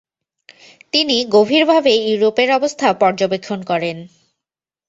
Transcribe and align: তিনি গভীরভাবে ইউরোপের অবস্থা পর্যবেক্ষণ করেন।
তিনি 0.93 1.15
গভীরভাবে 1.35 1.93
ইউরোপের 2.07 2.49
অবস্থা 2.57 2.87
পর্যবেক্ষণ 3.01 3.59
করেন। 3.63 3.97